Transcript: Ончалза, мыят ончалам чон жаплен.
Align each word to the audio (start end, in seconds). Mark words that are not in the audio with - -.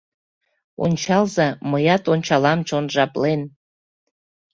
Ончалза, 0.83 1.47
мыят 1.71 2.03
ончалам 2.13 2.59
чон 2.67 2.85
жаплен. 2.93 3.41